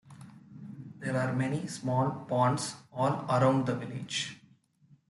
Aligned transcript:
There 0.99 1.15
are 1.15 1.31
many 1.31 1.67
small 1.67 2.25
ponds 2.27 2.73
all 2.91 3.23
around 3.29 3.67
the 3.67 3.75
village. 3.75 4.41